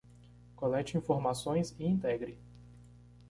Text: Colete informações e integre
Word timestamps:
Colete 0.55 0.97
informações 0.97 1.75
e 1.77 1.85
integre 1.85 2.39